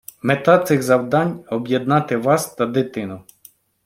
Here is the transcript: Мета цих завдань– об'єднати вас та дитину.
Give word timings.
Мета 0.23 0.59
цих 0.63 0.83
завдань– 0.83 1.43
об'єднати 1.49 2.17
вас 2.17 2.53
та 2.55 2.65
дитину. 2.65 3.21